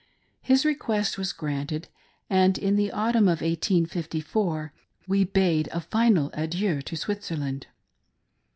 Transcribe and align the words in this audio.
His 0.41 0.65
request 0.65 1.19
was 1.19 1.31
granted; 1.31 1.87
and 2.27 2.57
in 2.57 2.75
the 2.75 2.91
autumn 2.91 3.25
of 3.27 3.41
1854, 3.43 4.73
we 5.07 5.23
bade 5.23 5.69
a 5.71 5.79
final 5.79 6.31
adieu 6.33 6.81
to 6.81 6.97
Switzer 6.97 7.35
land. 7.37 7.67